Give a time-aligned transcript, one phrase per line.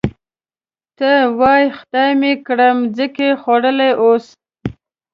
[0.97, 4.35] ته وا خدای مه کړه مځکې خوړلي اوسي.